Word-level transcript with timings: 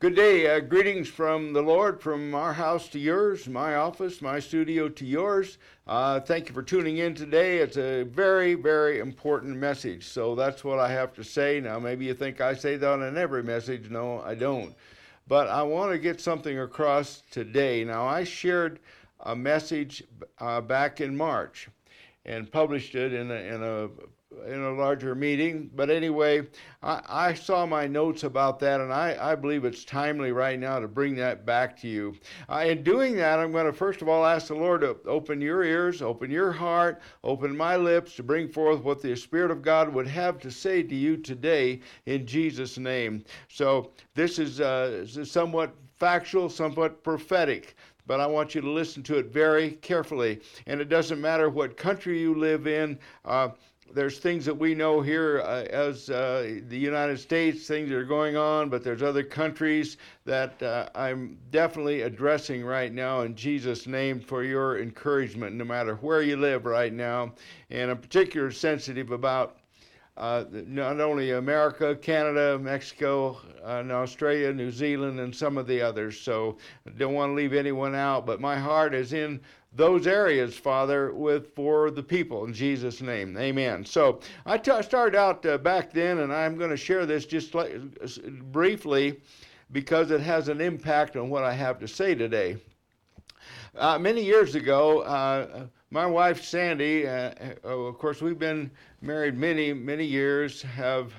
Good 0.00 0.16
day. 0.16 0.46
Uh, 0.46 0.60
greetings 0.60 1.08
from 1.08 1.52
the 1.52 1.60
Lord, 1.60 2.00
from 2.00 2.34
our 2.34 2.54
house 2.54 2.88
to 2.88 2.98
yours, 2.98 3.46
my 3.46 3.74
office, 3.74 4.22
my 4.22 4.40
studio 4.40 4.88
to 4.88 5.04
yours. 5.04 5.58
Uh, 5.86 6.18
thank 6.20 6.48
you 6.48 6.54
for 6.54 6.62
tuning 6.62 6.96
in 6.96 7.14
today. 7.14 7.58
It's 7.58 7.76
a 7.76 8.04
very, 8.04 8.54
very 8.54 9.00
important 9.00 9.58
message. 9.58 10.06
So 10.08 10.34
that's 10.34 10.64
what 10.64 10.78
I 10.78 10.90
have 10.90 11.12
to 11.16 11.22
say. 11.22 11.60
Now, 11.60 11.78
maybe 11.78 12.06
you 12.06 12.14
think 12.14 12.40
I 12.40 12.54
say 12.54 12.76
that 12.76 13.00
in 13.00 13.18
every 13.18 13.42
message. 13.42 13.90
No, 13.90 14.22
I 14.22 14.34
don't. 14.34 14.74
But 15.28 15.48
I 15.48 15.62
want 15.62 15.92
to 15.92 15.98
get 15.98 16.18
something 16.18 16.60
across 16.60 17.22
today. 17.30 17.84
Now, 17.84 18.06
I 18.06 18.24
shared 18.24 18.80
a 19.26 19.36
message 19.36 20.02
uh, 20.38 20.62
back 20.62 21.02
in 21.02 21.14
March 21.14 21.68
and 22.24 22.50
published 22.50 22.94
it 22.94 23.12
in 23.12 23.30
a, 23.30 23.34
in 23.34 23.62
a 23.62 23.90
in 24.46 24.62
a 24.62 24.72
larger 24.72 25.14
meeting. 25.14 25.70
But 25.74 25.90
anyway, 25.90 26.46
I, 26.82 27.02
I, 27.08 27.34
saw 27.34 27.66
my 27.66 27.86
notes 27.86 28.22
about 28.22 28.60
that, 28.60 28.80
and 28.80 28.92
I, 28.92 29.16
I 29.20 29.34
believe 29.34 29.64
it's 29.64 29.84
timely 29.84 30.30
right 30.30 30.58
now 30.58 30.78
to 30.78 30.86
bring 30.86 31.16
that 31.16 31.44
back 31.44 31.76
to 31.80 31.88
you. 31.88 32.14
Uh, 32.48 32.64
in 32.66 32.82
doing 32.84 33.16
that, 33.16 33.40
I'm 33.40 33.50
going 33.50 33.66
to 33.66 33.72
first 33.72 34.02
of 34.02 34.08
all 34.08 34.24
ask 34.24 34.48
the 34.48 34.54
Lord 34.54 34.82
to 34.82 34.96
open 35.06 35.40
your 35.40 35.64
ears, 35.64 36.00
open 36.00 36.30
your 36.30 36.52
heart, 36.52 37.00
open 37.24 37.56
my 37.56 37.76
lips 37.76 38.14
to 38.16 38.22
bring 38.22 38.48
forth 38.48 38.82
what 38.82 39.02
the 39.02 39.16
Spirit 39.16 39.50
of 39.50 39.62
God 39.62 39.92
would 39.92 40.06
have 40.06 40.38
to 40.40 40.50
say 40.50 40.82
to 40.82 40.94
you 40.94 41.16
today 41.16 41.80
in 42.06 42.24
Jesus' 42.24 42.78
name. 42.78 43.24
So 43.48 43.90
this 44.14 44.38
is, 44.38 44.60
uh, 44.60 45.06
somewhat 45.06 45.74
factual, 45.96 46.48
somewhat 46.48 47.02
prophetic 47.02 47.74
but 48.06 48.18
I 48.18 48.26
want 48.26 48.56
you 48.56 48.60
to 48.60 48.68
listen 48.68 49.04
to 49.04 49.18
it 49.18 49.26
very 49.26 49.72
carefully. 49.82 50.40
And 50.66 50.80
it 50.80 50.88
doesn't 50.88 51.20
matter 51.20 51.48
what 51.48 51.76
country 51.76 52.18
you 52.18 52.34
live 52.34 52.66
in. 52.66 52.98
Uh, 53.24 53.50
there's 53.92 54.18
things 54.18 54.44
that 54.44 54.56
we 54.56 54.74
know 54.74 55.00
here 55.00 55.40
uh, 55.40 55.64
as 55.70 56.10
uh, 56.10 56.60
the 56.68 56.78
United 56.78 57.18
States, 57.18 57.66
things 57.66 57.88
that 57.88 57.96
are 57.96 58.04
going 58.04 58.36
on, 58.36 58.68
but 58.68 58.84
there's 58.84 59.02
other 59.02 59.22
countries 59.22 59.96
that 60.24 60.62
uh, 60.62 60.88
I'm 60.94 61.38
definitely 61.50 62.02
addressing 62.02 62.64
right 62.64 62.92
now 62.92 63.22
in 63.22 63.34
Jesus' 63.34 63.86
name 63.86 64.20
for 64.20 64.42
your 64.44 64.80
encouragement, 64.80 65.56
no 65.56 65.64
matter 65.64 65.94
where 65.96 66.22
you 66.22 66.36
live 66.36 66.66
right 66.66 66.92
now. 66.92 67.32
And 67.70 67.90
I'm 67.90 67.98
particularly 67.98 68.54
sensitive 68.54 69.10
about 69.10 69.59
uh, 70.16 70.44
not 70.50 71.00
only 71.00 71.32
America, 71.32 71.94
Canada, 71.96 72.58
Mexico, 72.58 73.38
and 73.64 73.90
Australia, 73.90 74.52
New 74.52 74.70
Zealand, 74.70 75.20
and 75.20 75.34
some 75.34 75.56
of 75.56 75.66
the 75.66 75.80
others. 75.80 76.20
So 76.20 76.58
I 76.86 76.90
don't 76.90 77.14
want 77.14 77.30
to 77.30 77.34
leave 77.34 77.52
anyone 77.52 77.94
out, 77.94 78.26
but 78.26 78.40
my 78.40 78.56
heart 78.56 78.94
is 78.94 79.12
in 79.12 79.40
those 79.72 80.06
areas, 80.06 80.56
Father, 80.56 81.14
with 81.14 81.54
for 81.54 81.90
the 81.90 82.02
people 82.02 82.44
in 82.44 82.52
Jesus' 82.52 83.00
name. 83.00 83.36
Amen. 83.38 83.84
So 83.84 84.20
I, 84.44 84.58
t- 84.58 84.82
started 84.82 85.16
out 85.16 85.46
uh, 85.46 85.58
back 85.58 85.92
then, 85.92 86.18
and 86.18 86.32
I'm 86.32 86.58
going 86.58 86.70
to 86.70 86.76
share 86.76 87.06
this 87.06 87.24
just 87.24 87.54
like, 87.54 87.72
briefly 88.50 89.20
because 89.72 90.10
it 90.10 90.20
has 90.20 90.48
an 90.48 90.60
impact 90.60 91.16
on 91.16 91.30
what 91.30 91.44
I 91.44 91.52
have 91.52 91.78
to 91.78 91.88
say 91.88 92.14
today. 92.14 92.56
Uh, 93.76 93.98
many 93.98 94.24
years 94.24 94.56
ago, 94.56 95.00
uh, 95.02 95.66
my 95.90 96.06
wife 96.06 96.44
Sandy, 96.44 97.06
uh, 97.06 97.32
uh, 97.64 97.68
of 97.68 97.98
course, 97.98 98.22
we've 98.22 98.38
been 98.38 98.70
married 99.00 99.36
many, 99.36 99.72
many 99.72 100.04
years, 100.04 100.62
have 100.62 101.12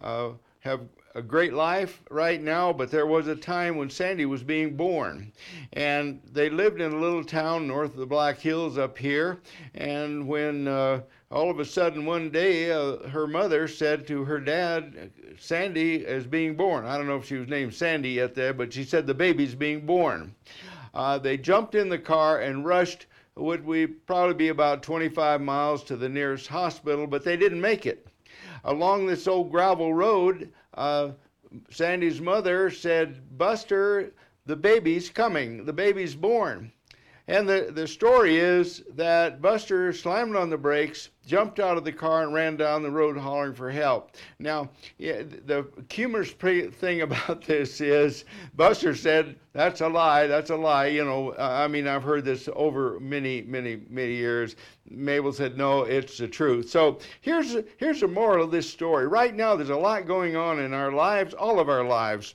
uh, 0.00 0.30
have 0.60 0.80
a 1.14 1.22
great 1.22 1.52
life 1.52 2.00
right 2.08 2.40
now, 2.40 2.72
but 2.72 2.90
there 2.90 3.06
was 3.06 3.26
a 3.26 3.34
time 3.34 3.76
when 3.76 3.90
Sandy 3.90 4.24
was 4.24 4.42
being 4.42 4.76
born. 4.76 5.32
And 5.72 6.20
they 6.32 6.48
lived 6.48 6.80
in 6.80 6.92
a 6.92 6.98
little 6.98 7.24
town 7.24 7.66
north 7.66 7.90
of 7.90 7.96
the 7.98 8.06
Black 8.06 8.38
Hills 8.38 8.78
up 8.78 8.96
here. 8.96 9.40
And 9.74 10.26
when 10.26 10.68
uh, 10.68 11.02
all 11.30 11.50
of 11.50 11.58
a 11.58 11.64
sudden 11.64 12.06
one 12.06 12.30
day 12.30 12.70
uh, 12.70 13.08
her 13.08 13.26
mother 13.26 13.68
said 13.68 14.06
to 14.06 14.24
her 14.24 14.40
dad, 14.40 15.10
Sandy 15.36 15.96
is 15.96 16.26
being 16.26 16.56
born. 16.56 16.86
I 16.86 16.96
don't 16.96 17.08
know 17.08 17.16
if 17.16 17.26
she 17.26 17.36
was 17.36 17.48
named 17.48 17.74
Sandy 17.74 18.10
yet 18.10 18.34
there, 18.34 18.54
but 18.54 18.72
she 18.72 18.84
said 18.84 19.06
the 19.06 19.14
baby's 19.14 19.54
being 19.54 19.84
born. 19.84 20.34
Uh, 20.94 21.18
they 21.18 21.36
jumped 21.36 21.74
in 21.74 21.88
the 21.88 21.98
car 21.98 22.40
and 22.40 22.64
rushed 22.64 23.06
would 23.36 23.64
we 23.64 23.86
probably 23.86 24.34
be 24.34 24.48
about 24.48 24.82
25 24.82 25.40
miles 25.40 25.82
to 25.84 25.96
the 25.96 26.08
nearest 26.08 26.48
hospital, 26.48 27.06
but 27.06 27.24
they 27.24 27.36
didn't 27.36 27.60
make 27.60 27.86
it. 27.86 28.06
Along 28.64 29.06
this 29.06 29.26
old 29.26 29.50
gravel 29.50 29.94
road, 29.94 30.52
uh, 30.74 31.10
Sandy's 31.70 32.20
mother 32.20 32.70
said, 32.70 33.36
Buster, 33.38 34.12
the 34.46 34.56
baby's 34.56 35.10
coming, 35.10 35.64
the 35.64 35.72
baby's 35.72 36.14
born. 36.14 36.72
And 37.28 37.48
the, 37.48 37.70
the 37.72 37.86
story 37.86 38.36
is 38.36 38.82
that 38.96 39.40
Buster 39.40 39.92
slammed 39.92 40.34
on 40.34 40.50
the 40.50 40.58
brakes, 40.58 41.10
jumped 41.24 41.60
out 41.60 41.76
of 41.76 41.84
the 41.84 41.92
car, 41.92 42.24
and 42.24 42.34
ran 42.34 42.56
down 42.56 42.82
the 42.82 42.90
road 42.90 43.16
hollering 43.16 43.54
for 43.54 43.70
help. 43.70 44.16
Now, 44.40 44.70
the 44.98 45.66
humorous 45.88 46.32
thing 46.32 47.02
about 47.02 47.42
this 47.44 47.80
is 47.80 48.24
Buster 48.56 48.96
said, 48.96 49.36
That's 49.52 49.80
a 49.82 49.88
lie, 49.88 50.26
that's 50.26 50.50
a 50.50 50.56
lie. 50.56 50.86
You 50.86 51.04
know, 51.04 51.30
uh, 51.30 51.62
I 51.64 51.68
mean, 51.68 51.86
I've 51.86 52.02
heard 52.02 52.24
this 52.24 52.48
over 52.54 52.98
many, 52.98 53.42
many, 53.42 53.82
many 53.88 54.14
years. 54.14 54.56
Mabel 54.90 55.32
said, 55.32 55.56
No, 55.56 55.82
it's 55.82 56.18
the 56.18 56.26
truth. 56.26 56.70
So 56.70 56.98
here's, 57.20 57.56
here's 57.76 58.00
the 58.00 58.08
moral 58.08 58.44
of 58.44 58.50
this 58.50 58.68
story. 58.68 59.06
Right 59.06 59.34
now, 59.34 59.54
there's 59.54 59.70
a 59.70 59.76
lot 59.76 60.08
going 60.08 60.34
on 60.34 60.58
in 60.58 60.74
our 60.74 60.90
lives, 60.90 61.34
all 61.34 61.60
of 61.60 61.68
our 61.68 61.84
lives. 61.84 62.34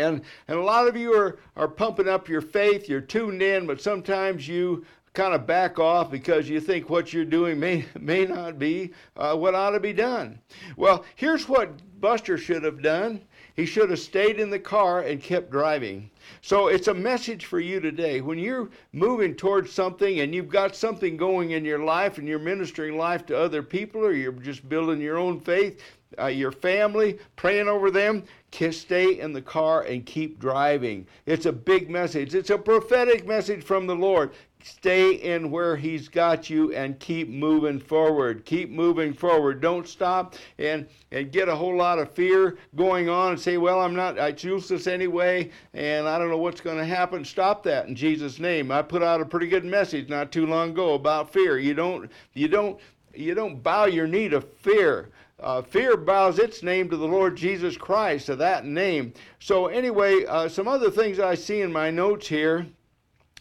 And, 0.00 0.22
and 0.48 0.58
a 0.58 0.62
lot 0.62 0.88
of 0.88 0.96
you 0.96 1.14
are, 1.14 1.38
are 1.56 1.68
pumping 1.68 2.08
up 2.08 2.28
your 2.28 2.40
faith, 2.40 2.88
you're 2.88 3.00
tuned 3.00 3.42
in, 3.42 3.66
but 3.66 3.80
sometimes 3.80 4.46
you 4.46 4.84
kind 5.12 5.34
of 5.34 5.46
back 5.46 5.78
off 5.78 6.10
because 6.10 6.48
you 6.48 6.60
think 6.60 6.88
what 6.88 7.12
you're 7.12 7.24
doing 7.24 7.58
may, 7.58 7.84
may 8.00 8.24
not 8.24 8.58
be 8.58 8.92
uh, 9.16 9.34
what 9.36 9.54
ought 9.54 9.70
to 9.70 9.80
be 9.80 9.92
done. 9.92 10.38
Well, 10.76 11.04
here's 11.16 11.48
what 11.48 11.72
Buster 12.00 12.38
should 12.38 12.62
have 12.64 12.82
done 12.82 13.22
he 13.60 13.66
should 13.66 13.90
have 13.90 13.98
stayed 13.98 14.40
in 14.40 14.48
the 14.48 14.58
car 14.58 15.00
and 15.00 15.22
kept 15.22 15.50
driving. 15.50 16.10
So 16.40 16.68
it's 16.68 16.88
a 16.88 16.94
message 16.94 17.44
for 17.44 17.60
you 17.60 17.78
today. 17.78 18.20
When 18.22 18.38
you're 18.38 18.70
moving 18.92 19.34
towards 19.34 19.72
something 19.72 20.20
and 20.20 20.34
you've 20.34 20.48
got 20.48 20.74
something 20.74 21.16
going 21.16 21.50
in 21.50 21.64
your 21.64 21.80
life 21.80 22.16
and 22.16 22.26
you're 22.26 22.38
ministering 22.38 22.96
life 22.96 23.26
to 23.26 23.36
other 23.36 23.62
people 23.62 24.00
or 24.02 24.12
you're 24.12 24.32
just 24.32 24.66
building 24.68 25.00
your 25.00 25.18
own 25.18 25.40
faith, 25.40 25.82
uh, 26.18 26.26
your 26.26 26.52
family, 26.52 27.18
praying 27.36 27.68
over 27.68 27.90
them, 27.90 28.24
stay 28.72 29.20
in 29.20 29.32
the 29.32 29.42
car 29.42 29.82
and 29.82 30.04
keep 30.04 30.38
driving. 30.38 31.06
It's 31.26 31.46
a 31.46 31.52
big 31.52 31.88
message. 31.88 32.34
It's 32.34 32.50
a 32.50 32.58
prophetic 32.58 33.26
message 33.26 33.62
from 33.62 33.86
the 33.86 33.94
Lord. 33.94 34.32
Stay 34.62 35.14
in 35.14 35.50
where 35.50 35.76
He's 35.76 36.08
got 36.08 36.50
you 36.50 36.74
and 36.74 36.98
keep 36.98 37.28
moving 37.30 37.78
forward. 37.80 38.44
Keep 38.44 38.70
moving 38.70 39.14
forward. 39.14 39.62
Don't 39.62 39.88
stop 39.88 40.34
and, 40.58 40.86
and 41.12 41.32
get 41.32 41.48
a 41.48 41.56
whole 41.56 41.76
lot 41.76 41.98
of 41.98 42.10
fear 42.12 42.58
going 42.76 43.08
on 43.08 43.32
and 43.32 43.40
say, 43.40 43.56
Well, 43.56 43.80
I'm 43.80 43.94
not, 43.94 44.18
I 44.18 44.32
choose 44.32 44.68
this 44.68 44.86
anyway, 44.86 45.50
and 45.72 46.06
I 46.06 46.18
don't 46.18 46.28
know 46.28 46.36
what's 46.36 46.60
going 46.60 46.76
to 46.76 46.84
happen. 46.84 47.24
Stop 47.24 47.62
that 47.62 47.86
in 47.86 47.96
Jesus' 47.96 48.38
name. 48.38 48.70
I 48.70 48.82
put 48.82 49.02
out 49.02 49.22
a 49.22 49.24
pretty 49.24 49.46
good 49.46 49.64
message 49.64 50.10
not 50.10 50.30
too 50.30 50.46
long 50.46 50.70
ago 50.70 50.92
about 50.92 51.32
fear. 51.32 51.58
You 51.58 51.72
don't, 51.72 52.10
you 52.34 52.48
don't, 52.48 52.78
you 53.14 53.34
don't 53.34 53.62
bow 53.62 53.86
your 53.86 54.06
knee 54.06 54.28
to 54.28 54.42
fear. 54.42 55.08
Uh, 55.42 55.62
fear 55.62 55.96
bows 55.96 56.38
its 56.38 56.62
name 56.62 56.88
to 56.90 56.96
the 56.96 57.06
Lord 57.06 57.36
Jesus 57.36 57.76
Christ, 57.76 58.26
to 58.26 58.36
that 58.36 58.66
name. 58.66 59.12
So, 59.38 59.66
anyway, 59.66 60.24
uh, 60.26 60.48
some 60.48 60.68
other 60.68 60.90
things 60.90 61.18
I 61.18 61.34
see 61.34 61.62
in 61.62 61.72
my 61.72 61.90
notes 61.90 62.28
here 62.28 62.66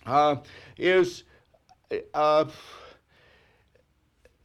uh, 0.06 0.38
is 0.78 1.24
uh, 2.14 2.46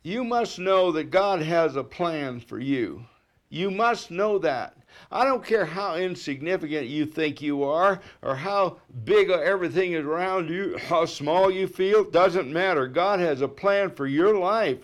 you 0.03 0.25
must 0.25 0.59
know 0.59 0.93
that 0.93 1.11
God 1.11 1.41
has 1.43 1.77
a 1.77 1.85
plan 1.85 2.41
for 2.41 2.59
you. 2.59 3.05
You 3.49 3.71
must 3.71 4.11
know 4.11 4.39
that. 4.39 4.77
I 5.11 5.25
don't 5.25 5.45
care 5.45 5.65
how 5.65 5.97
insignificant 5.97 6.89
you 6.89 7.07
think 7.07 7.41
you 7.41 7.63
are 7.63 8.01
or 8.23 8.35
how 8.37 8.79
big 9.05 9.31
everything 9.31 9.93
is 9.93 10.05
around 10.05 10.49
you, 10.49 10.77
how 10.89 11.05
small 11.05 11.51
you 11.51 11.67
feel, 11.67 12.05
doesn't 12.05 12.53
matter. 12.53 12.87
God 12.87 13.21
has 13.21 13.41
a 13.41 13.49
plan 13.49 13.91
for 13.91 14.07
your 14.07 14.37
life. 14.37 14.79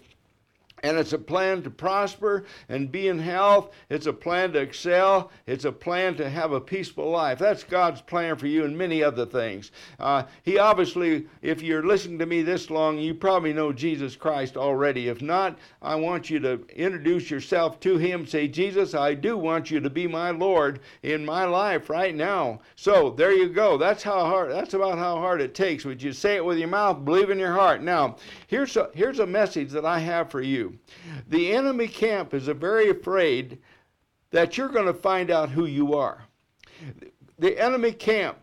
And 0.82 0.96
it's 0.96 1.12
a 1.12 1.18
plan 1.18 1.62
to 1.62 1.70
prosper 1.70 2.44
and 2.68 2.91
be 2.91 3.08
in 3.08 3.18
health. 3.18 3.70
It's 3.91 4.06
a 4.06 4.12
plan 4.12 4.52
to 4.52 4.60
excel. 4.60 5.30
It's 5.46 5.66
a 5.66 5.72
plan 5.72 6.16
to 6.16 6.30
have 6.30 6.52
a 6.52 6.60
peaceful 6.60 7.10
life. 7.10 7.38
That's 7.38 7.62
God's 7.62 8.00
plan 8.00 8.36
for 8.36 8.47
you 8.47 8.65
and 8.65 8.77
many 8.77 9.03
other 9.03 9.27
things. 9.27 9.72
Uh, 9.98 10.22
he 10.42 10.59
obviously, 10.59 11.27
if 11.42 11.60
you're 11.62 11.86
listening 11.86 12.18
to 12.18 12.27
me 12.27 12.42
this 12.42 12.71
long, 12.71 12.98
you 12.98 13.15
probably 13.15 13.53
know 13.53 13.72
Jesus 13.72 14.16
Christ 14.16 14.56
already. 14.56 15.09
If 15.09 15.21
not, 15.21 15.59
I 15.82 15.97
want 15.97 16.30
you 16.30 16.38
to 16.41 16.65
introduce 16.74 17.30
yourself 17.30 17.78
to 17.80 17.98
Him. 17.98 18.27
Say, 18.27 18.48
Jesus, 18.48 18.94
I 18.94 19.15
do 19.15 19.36
want 19.36 19.71
you 19.71 19.80
to 19.80 19.91
be 19.91 20.06
my 20.06 20.30
Lord 20.30 20.80
in 21.03 21.24
my 21.24 21.44
life 21.44 21.91
right 21.91 22.15
now. 22.15 22.60
So 22.77 23.10
there 23.10 23.32
you 23.32 23.48
go. 23.48 23.77
That's 23.77 24.03
how 24.03 24.24
hard. 24.24 24.50
That's 24.50 24.74
about 24.74 24.98
how 24.98 25.16
hard 25.16 25.41
it 25.41 25.54
takes. 25.54 25.84
Would 25.84 26.03
you 26.03 26.12
say 26.12 26.36
it 26.36 26.44
with 26.44 26.59
your 26.59 26.68
mouth? 26.68 27.04
Believe 27.04 27.30
in 27.30 27.38
your 27.38 27.53
heart. 27.53 27.82
Now, 27.82 28.16
here's 28.47 28.77
a, 28.77 28.91
here's 28.94 29.18
a 29.18 29.27
message 29.27 29.71
that 29.71 29.84
I 29.84 29.98
have 29.98 30.30
for 30.30 30.41
you. 30.41 30.69
The 31.28 31.52
enemy 31.52 31.88
camp 31.88 32.34
is 32.34 32.46
very 32.46 32.90
afraid 32.90 33.58
that 34.30 34.56
you're 34.56 34.68
going 34.68 34.86
to 34.86 34.94
find 34.94 35.30
out 35.30 35.50
who 35.50 35.66
you 35.66 35.94
are. 35.94 36.24
The 37.38 37.58
enemy 37.58 37.92
camp, 37.92 38.38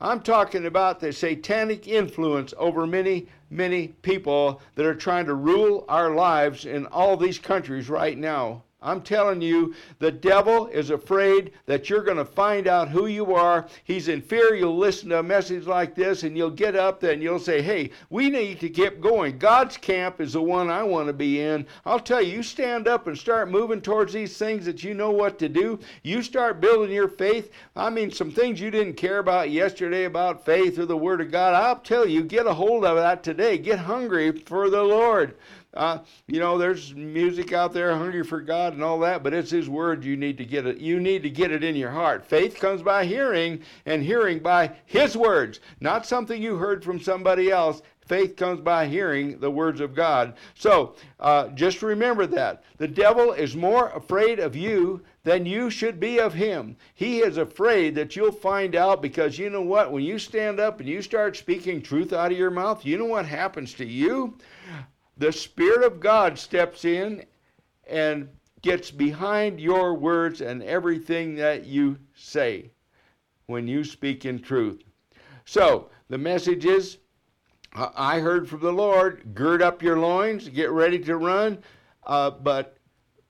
I'm 0.00 0.20
talking 0.20 0.66
about 0.66 1.00
the 1.00 1.12
satanic 1.12 1.86
influence 1.86 2.54
over 2.56 2.86
many, 2.86 3.28
many 3.50 3.88
people 3.88 4.60
that 4.74 4.86
are 4.86 4.94
trying 4.94 5.26
to 5.26 5.34
rule 5.34 5.84
our 5.88 6.14
lives 6.14 6.64
in 6.64 6.86
all 6.86 7.16
these 7.16 7.38
countries 7.38 7.88
right 7.88 8.18
now 8.18 8.62
I'm 8.82 9.00
telling 9.00 9.40
you, 9.40 9.74
the 9.98 10.10
devil 10.10 10.66
is 10.66 10.90
afraid 10.90 11.52
that 11.66 11.88
you're 11.88 12.02
going 12.02 12.16
to 12.16 12.24
find 12.24 12.66
out 12.66 12.88
who 12.88 13.06
you 13.06 13.34
are. 13.34 13.66
He's 13.84 14.08
in 14.08 14.20
fear 14.20 14.54
you'll 14.54 14.76
listen 14.76 15.10
to 15.10 15.20
a 15.20 15.22
message 15.22 15.66
like 15.66 15.94
this 15.94 16.22
and 16.22 16.36
you'll 16.36 16.50
get 16.50 16.74
up 16.74 17.02
and 17.02 17.22
you'll 17.22 17.38
say, 17.38 17.62
hey, 17.62 17.90
we 18.10 18.28
need 18.28 18.60
to 18.60 18.68
keep 18.68 19.00
going. 19.00 19.38
God's 19.38 19.76
camp 19.76 20.20
is 20.20 20.32
the 20.32 20.42
one 20.42 20.70
I 20.70 20.82
want 20.82 21.06
to 21.06 21.12
be 21.12 21.40
in. 21.40 21.66
I'll 21.86 22.00
tell 22.00 22.20
you, 22.20 22.36
you 22.36 22.42
stand 22.42 22.88
up 22.88 23.06
and 23.06 23.16
start 23.16 23.50
moving 23.50 23.80
towards 23.80 24.12
these 24.12 24.36
things 24.36 24.64
that 24.66 24.82
you 24.82 24.94
know 24.94 25.10
what 25.10 25.38
to 25.38 25.48
do. 25.48 25.78
You 26.02 26.22
start 26.22 26.60
building 26.60 26.94
your 26.94 27.08
faith. 27.08 27.52
I 27.76 27.90
mean, 27.90 28.10
some 28.10 28.30
things 28.30 28.60
you 28.60 28.70
didn't 28.70 28.94
care 28.94 29.18
about 29.18 29.50
yesterday 29.50 30.04
about 30.04 30.44
faith 30.44 30.78
or 30.78 30.86
the 30.86 30.96
Word 30.96 31.20
of 31.20 31.30
God. 31.30 31.54
I'll 31.54 31.76
tell 31.76 32.06
you, 32.06 32.22
get 32.22 32.46
a 32.46 32.54
hold 32.54 32.84
of 32.84 32.96
that 32.96 33.22
today. 33.22 33.58
Get 33.58 33.78
hungry 33.78 34.32
for 34.32 34.70
the 34.70 34.82
Lord. 34.82 35.36
Uh, 35.74 35.98
you 36.26 36.38
know, 36.38 36.58
there's 36.58 36.94
music 36.94 37.52
out 37.52 37.72
there, 37.72 37.96
hungry 37.96 38.22
for 38.22 38.40
God 38.40 38.74
and 38.74 38.82
all 38.82 38.98
that, 39.00 39.22
but 39.22 39.32
it's 39.32 39.50
His 39.50 39.68
Word. 39.68 40.04
You 40.04 40.16
need 40.16 40.36
to 40.38 40.44
get 40.44 40.66
it. 40.66 40.78
You 40.78 41.00
need 41.00 41.22
to 41.22 41.30
get 41.30 41.50
it 41.50 41.64
in 41.64 41.76
your 41.76 41.90
heart. 41.90 42.26
Faith 42.26 42.58
comes 42.58 42.82
by 42.82 43.06
hearing, 43.06 43.62
and 43.86 44.02
hearing 44.02 44.40
by 44.40 44.72
His 44.84 45.16
words, 45.16 45.60
not 45.80 46.04
something 46.04 46.42
you 46.42 46.56
heard 46.56 46.84
from 46.84 47.00
somebody 47.00 47.50
else. 47.50 47.80
Faith 48.06 48.36
comes 48.36 48.60
by 48.60 48.86
hearing 48.86 49.38
the 49.38 49.50
words 49.50 49.80
of 49.80 49.94
God. 49.94 50.34
So 50.54 50.96
uh, 51.20 51.48
just 51.48 51.82
remember 51.82 52.26
that. 52.26 52.64
The 52.76 52.88
devil 52.88 53.32
is 53.32 53.54
more 53.54 53.90
afraid 53.90 54.40
of 54.40 54.56
you 54.56 55.02
than 55.24 55.46
you 55.46 55.70
should 55.70 56.00
be 56.00 56.18
of 56.18 56.34
him. 56.34 56.76
He 56.94 57.20
is 57.20 57.36
afraid 57.36 57.94
that 57.94 58.16
you'll 58.16 58.32
find 58.32 58.74
out 58.74 59.00
because 59.00 59.38
you 59.38 59.50
know 59.50 59.62
what? 59.62 59.92
When 59.92 60.02
you 60.02 60.18
stand 60.18 60.58
up 60.58 60.80
and 60.80 60.88
you 60.88 61.00
start 61.00 61.36
speaking 61.36 61.80
truth 61.80 62.12
out 62.12 62.32
of 62.32 62.38
your 62.38 62.50
mouth, 62.50 62.84
you 62.84 62.98
know 62.98 63.04
what 63.04 63.24
happens 63.24 63.72
to 63.74 63.86
you? 63.86 64.36
The 65.16 65.32
Spirit 65.32 65.84
of 65.84 66.00
God 66.00 66.38
steps 66.38 66.84
in 66.84 67.24
and 67.88 68.28
gets 68.62 68.90
behind 68.90 69.60
your 69.60 69.94
words 69.94 70.40
and 70.40 70.62
everything 70.62 71.34
that 71.34 71.66
you 71.66 71.98
say 72.14 72.70
when 73.46 73.66
you 73.66 73.84
speak 73.84 74.24
in 74.24 74.40
truth. 74.40 74.82
So, 75.44 75.90
the 76.08 76.18
message 76.18 76.64
is 76.64 76.98
I 77.74 78.20
heard 78.20 78.48
from 78.48 78.60
the 78.60 78.72
Lord, 78.72 79.34
gird 79.34 79.62
up 79.62 79.82
your 79.82 79.98
loins, 79.98 80.48
get 80.48 80.70
ready 80.70 80.98
to 81.00 81.16
run, 81.16 81.58
uh, 82.06 82.30
but 82.30 82.76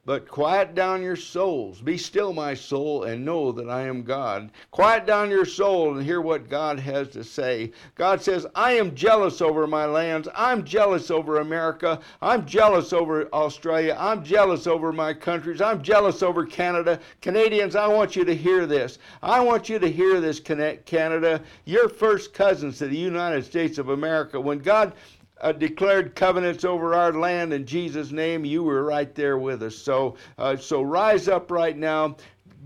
but 0.04 0.28
quiet 0.28 0.75
down 0.75 1.00
your 1.00 1.14
souls. 1.14 1.81
Be 1.81 1.96
still, 1.96 2.32
my 2.32 2.54
soul, 2.54 3.04
and 3.04 3.25
know 3.25 3.52
that 3.52 3.70
I 3.70 3.82
am 3.82 4.02
God. 4.02 4.50
Quiet 4.72 5.06
down 5.06 5.31
your 5.31 5.44
soul 5.44 5.96
and 5.96 6.04
hear 6.04 6.20
what 6.20 6.49
God 6.49 6.81
has 6.81 7.08
to 7.10 7.22
say. 7.22 7.70
God 7.94 8.20
says, 8.20 8.44
I 8.56 8.72
am 8.72 8.96
jealous 8.96 9.40
over 9.40 9.66
my 9.69 9.87
lands. 9.87 10.28
I'm 10.34 10.64
jealous 10.64 11.10
over 11.10 11.38
America. 11.38 12.00
I'm 12.20 12.44
jealous 12.46 12.93
over 12.93 13.32
Australia. 13.32 13.96
I'm 13.99 14.25
jealous 14.25 14.66
over 14.66 14.93
my 14.93 15.14
countries. 15.14 15.60
I'm 15.60 15.82
jealous 15.82 16.22
over 16.22 16.44
Canada. 16.44 16.98
Canadians, 17.20 17.76
I 17.76 17.87
want 17.87 18.16
you 18.16 18.25
to 18.25 18.34
hear 18.34 18.66
this. 18.66 18.98
I 19.22 19.40
want 19.40 19.69
you 19.69 19.78
to 19.78 19.90
hear 19.90 20.20
this, 20.20 20.40
Canada. 20.40 21.40
You're 21.64 21.88
first 21.88 22.34
cousins 22.34 22.78
to 22.78 22.88
the 22.88 22.96
United 22.96 23.44
States 23.44 23.78
of 23.78 23.90
America. 23.90 24.40
When 24.40 24.58
God 24.58 24.94
uh, 25.43 25.53
declared 25.53 26.15
covenants 26.15 26.65
over 26.65 26.94
our 26.94 27.12
land 27.12 27.53
in 27.53 27.67
Jesus' 27.67 28.12
name, 28.12 28.44
you 28.44 28.62
were 28.62 28.85
right 28.85 29.15
there 29.15 29.39
with 29.39 29.62
us. 29.62 29.77
So, 29.77 30.17
uh, 30.39 30.56
so 30.56 30.83
rise 30.83 31.29
up 31.29 31.50
right 31.50 31.77
now. 31.77 32.17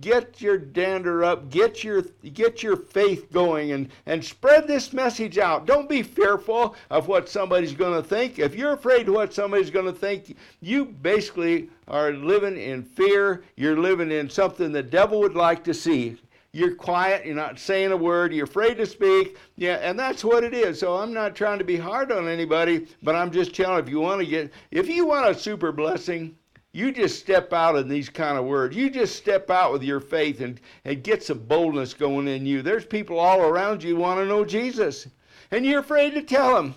Get 0.02 0.42
your 0.42 0.58
dander 0.58 1.24
up. 1.24 1.48
Get 1.48 1.82
your 1.82 2.02
get 2.34 2.62
your 2.62 2.76
faith 2.76 3.32
going, 3.32 3.72
and 3.72 3.88
and 4.04 4.22
spread 4.22 4.66
this 4.68 4.92
message 4.92 5.38
out. 5.38 5.64
Don't 5.64 5.88
be 5.88 6.02
fearful 6.02 6.76
of 6.90 7.08
what 7.08 7.30
somebody's 7.30 7.72
going 7.72 7.94
to 7.94 8.06
think. 8.06 8.38
If 8.38 8.54
you're 8.54 8.74
afraid 8.74 9.08
of 9.08 9.14
what 9.14 9.32
somebody's 9.32 9.70
going 9.70 9.86
to 9.86 9.98
think, 9.98 10.36
you 10.60 10.84
basically 10.84 11.70
are 11.88 12.12
living 12.12 12.58
in 12.58 12.82
fear. 12.82 13.44
You're 13.56 13.78
living 13.78 14.10
in 14.10 14.28
something 14.28 14.70
the 14.70 14.82
devil 14.82 15.18
would 15.20 15.34
like 15.34 15.64
to 15.64 15.72
see 15.72 16.18
you're 16.56 16.74
quiet, 16.74 17.26
you're 17.26 17.34
not 17.34 17.58
saying 17.58 17.92
a 17.92 17.96
word, 17.96 18.32
you're 18.32 18.44
afraid 18.44 18.78
to 18.78 18.86
speak. 18.86 19.36
Yeah, 19.56 19.74
and 19.74 19.98
that's 19.98 20.24
what 20.24 20.42
it 20.42 20.54
is. 20.54 20.80
So 20.80 20.96
I'm 20.96 21.12
not 21.12 21.36
trying 21.36 21.58
to 21.58 21.64
be 21.64 21.76
hard 21.76 22.10
on 22.10 22.26
anybody, 22.26 22.86
but 23.02 23.14
I'm 23.14 23.30
just 23.30 23.54
telling 23.54 23.78
if 23.78 23.90
you 23.90 24.00
want 24.00 24.22
to 24.22 24.26
get 24.26 24.50
if 24.70 24.88
you 24.88 25.06
want 25.06 25.28
a 25.28 25.38
super 25.38 25.70
blessing, 25.70 26.34
you 26.72 26.92
just 26.92 27.18
step 27.18 27.52
out 27.52 27.76
in 27.76 27.88
these 27.88 28.08
kind 28.08 28.38
of 28.38 28.46
words. 28.46 28.74
You 28.74 28.88
just 28.88 29.16
step 29.16 29.50
out 29.50 29.70
with 29.70 29.82
your 29.82 30.00
faith 30.00 30.40
and, 30.40 30.58
and 30.86 31.04
get 31.04 31.22
some 31.22 31.40
boldness 31.40 31.92
going 31.92 32.26
in 32.26 32.46
you. 32.46 32.62
There's 32.62 32.86
people 32.86 33.18
all 33.18 33.42
around 33.42 33.82
you 33.82 33.96
want 33.96 34.20
to 34.20 34.26
know 34.26 34.42
Jesus. 34.42 35.08
And 35.50 35.66
you're 35.66 35.80
afraid 35.80 36.14
to 36.14 36.22
tell 36.22 36.54
them. 36.54 36.74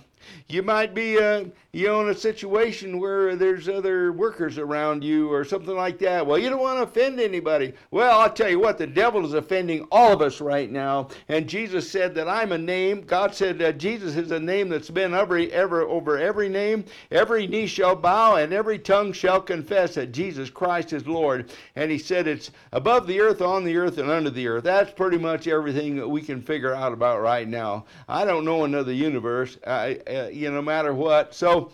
You 0.48 0.63
might 0.63 0.94
be 0.94 1.18
uh, 1.18 1.45
you 1.71 1.86
know, 1.86 2.01
in 2.01 2.10
a 2.10 2.16
situation 2.16 3.00
where 3.00 3.36
there's 3.36 3.69
other 3.69 4.12
workers 4.12 4.57
around 4.57 5.04
you 5.04 5.31
or 5.31 5.45
something 5.45 5.75
like 5.75 6.00
that. 6.00 6.25
Well, 6.25 6.39
you 6.39 6.50
don't 6.50 6.62
want 6.62 6.80
to 6.80 6.83
offend 6.83 7.19
anybody. 7.19 7.74
Well, 7.92 8.19
I'll 8.19 8.33
tell 8.33 8.50
you 8.50 8.60
what, 8.60 8.80
the 8.80 8.88
devil 8.88 9.24
is 9.24 9.36
offending 9.36 9.88
all 9.92 10.12
of 10.12 10.24
us 10.24 10.42
right 10.42 10.71
now. 10.71 11.10
And 11.27 11.48
Jesus 11.48 11.89
said 11.89 12.16
that 12.16 12.27
I'm 12.27 12.54
a 12.54 12.57
name. 12.57 13.01
God 13.01 13.36
said 13.36 13.60
that 13.60 13.77
Jesus 13.77 14.16
is 14.16 14.31
a 14.31 14.39
name 14.39 14.69
that's 14.69 14.89
been 14.89 15.13
every 15.13 15.51
ever 15.54 15.83
over 15.83 16.18
every 16.18 16.50
name. 16.50 16.86
Every 17.12 17.45
knee 17.45 17.68
shall 17.68 17.95
bow 17.95 18.38
and 18.38 18.51
every 18.51 18.80
tongue 18.80 19.13
shall 19.13 19.39
confess 19.39 19.94
that 19.94 20.12
Jesus 20.12 20.50
Christ 20.50 20.92
is 20.92 21.06
Lord. 21.06 21.51
And 21.75 21.92
he 21.92 22.00
said 22.00 22.27
it's 22.27 22.50
above 22.72 23.06
the 23.06 23.19
earth, 23.22 23.44
on 23.44 23.63
the 23.63 23.77
earth, 23.77 24.00
and 24.00 24.10
under 24.10 24.31
the 24.31 24.48
earth. 24.48 24.63
That's 24.63 24.92
pretty 24.92 25.19
much 25.19 25.48
everything 25.48 25.98
that 25.98 26.07
we 26.07 26.24
can 26.24 26.42
figure 26.42 26.74
out 26.74 26.94
about 26.94 27.22
right 27.22 27.48
now. 27.48 27.86
I 28.07 28.25
don't 28.25 28.44
know 28.44 28.63
another 28.63 28.92
universe, 28.92 29.60
uh, 29.68 29.94
uh, 30.09 30.27
you 30.27 30.50
know, 30.50 30.56
no 30.56 30.61
matter 30.61 30.94
what. 30.94 31.33
So 31.33 31.71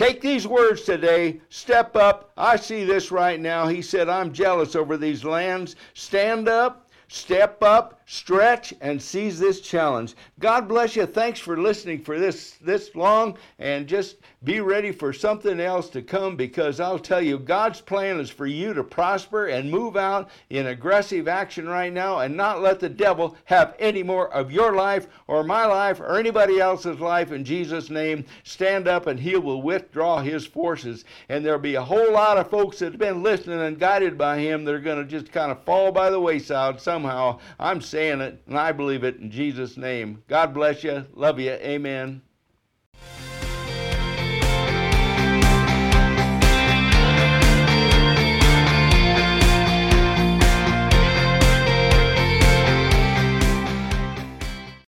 Take 0.00 0.22
these 0.22 0.46
words 0.46 0.84
today. 0.84 1.42
Step 1.50 1.94
up. 1.94 2.32
I 2.34 2.56
see 2.56 2.84
this 2.84 3.10
right 3.10 3.38
now. 3.38 3.66
He 3.66 3.82
said, 3.82 4.08
I'm 4.08 4.32
jealous 4.32 4.74
over 4.74 4.96
these 4.96 5.26
lands. 5.26 5.76
Stand 5.92 6.48
up. 6.48 6.88
Step 7.12 7.62
up, 7.62 8.00
stretch, 8.06 8.72
and 8.80 9.02
seize 9.02 9.38
this 9.38 9.60
challenge. 9.60 10.14
God 10.38 10.68
bless 10.68 10.94
you. 10.94 11.06
Thanks 11.06 11.40
for 11.40 11.56
listening 11.56 12.00
for 12.00 12.20
this 12.20 12.52
this 12.62 12.94
long, 12.94 13.36
and 13.58 13.88
just 13.88 14.18
be 14.42 14.58
ready 14.58 14.90
for 14.90 15.12
something 15.12 15.60
else 15.60 15.90
to 15.90 16.00
come 16.00 16.34
because 16.34 16.80
I'll 16.80 16.98
tell 16.98 17.20
you, 17.20 17.38
God's 17.38 17.82
plan 17.82 18.18
is 18.18 18.30
for 18.30 18.46
you 18.46 18.72
to 18.72 18.82
prosper 18.82 19.48
and 19.48 19.70
move 19.70 19.98
out 19.98 20.30
in 20.48 20.66
aggressive 20.66 21.28
action 21.28 21.68
right 21.68 21.92
now 21.92 22.20
and 22.20 22.38
not 22.38 22.62
let 22.62 22.80
the 22.80 22.88
devil 22.88 23.36
have 23.44 23.74
any 23.78 24.02
more 24.02 24.32
of 24.32 24.50
your 24.50 24.74
life 24.74 25.08
or 25.26 25.44
my 25.44 25.66
life 25.66 26.00
or 26.00 26.18
anybody 26.18 26.58
else's 26.58 27.00
life 27.00 27.32
in 27.32 27.44
Jesus' 27.44 27.90
name. 27.90 28.24
Stand 28.42 28.88
up 28.88 29.06
and 29.06 29.20
he 29.20 29.36
will 29.36 29.60
withdraw 29.60 30.22
his 30.22 30.46
forces. 30.46 31.04
And 31.28 31.44
there'll 31.44 31.58
be 31.58 31.74
a 31.74 31.84
whole 31.84 32.10
lot 32.10 32.38
of 32.38 32.48
folks 32.48 32.78
that 32.78 32.92
have 32.92 32.98
been 32.98 33.22
listening 33.22 33.60
and 33.60 33.78
guided 33.78 34.16
by 34.16 34.38
him 34.38 34.64
that 34.64 34.74
are 34.74 34.80
going 34.80 35.04
to 35.04 35.10
just 35.10 35.32
kind 35.32 35.52
of 35.52 35.62
fall 35.64 35.92
by 35.92 36.08
the 36.08 36.20
wayside. 36.20 36.80
Somehow. 36.80 37.40
I'm 37.58 37.82
saying 37.82 38.22
it 38.22 38.40
and 38.46 38.58
I 38.58 38.72
believe 38.72 39.04
it 39.04 39.16
in 39.16 39.30
Jesus' 39.30 39.76
name. 39.76 40.22
God 40.28 40.54
bless 40.54 40.82
you. 40.82 41.04
Love 41.14 41.38
you. 41.38 41.50
Amen. 41.50 42.22